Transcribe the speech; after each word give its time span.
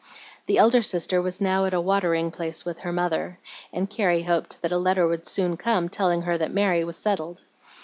The 0.47 0.57
elder 0.57 0.81
sister 0.81 1.21
was 1.21 1.39
now 1.39 1.65
at 1.65 1.75
a 1.75 1.79
watering 1.79 2.31
place 2.31 2.65
with 2.65 2.79
her 2.79 2.91
mother, 2.91 3.37
and 3.71 3.87
Carrie 3.87 4.23
hoped 4.23 4.59
that 4.63 4.71
a 4.71 4.79
letter 4.79 5.07
would 5.07 5.27
soon 5.27 5.57
come 5.57 5.89
telling 5.89 6.23
her 6.23 6.39
that 6.39 6.49
Mary 6.51 6.83
was 6.83 6.97
settled. 6.97 7.43